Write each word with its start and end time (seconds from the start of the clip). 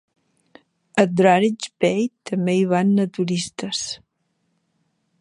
A 1.03 1.05
Druridge 1.19 1.69
Bay 1.85 2.09
també 2.31 2.57
hi 2.61 2.65
van 2.75 2.97
naturistes. 3.03 3.87